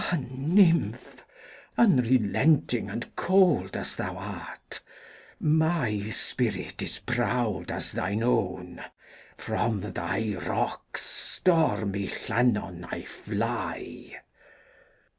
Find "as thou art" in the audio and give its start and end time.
3.77-4.81